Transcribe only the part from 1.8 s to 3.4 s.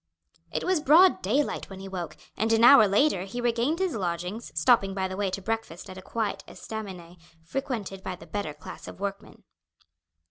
woke, and an hour later he